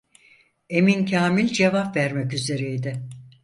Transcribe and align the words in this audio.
Emin 0.69 1.05
Kâmil 1.05 1.47
cevap 1.47 1.95
vermek 1.95 2.33
üzereydi. 2.33 3.03